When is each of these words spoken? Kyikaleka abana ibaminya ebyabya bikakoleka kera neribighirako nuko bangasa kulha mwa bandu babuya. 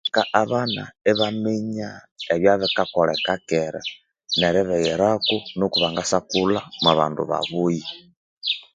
Kyikaleka 0.05 0.23
abana 0.43 0.81
ibaminya 1.11 1.89
ebyabya 2.31 2.53
bikakoleka 2.61 3.31
kera 3.47 3.81
neribighirako 4.39 5.35
nuko 5.57 5.75
bangasa 5.83 6.17
kulha 6.29 6.61
mwa 6.81 6.93
bandu 6.99 7.21
babuya. 7.29 7.87